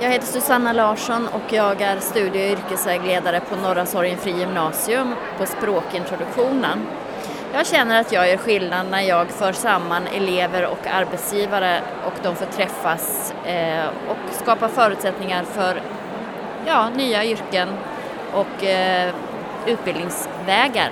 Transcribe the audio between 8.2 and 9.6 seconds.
gör skillnad när jag för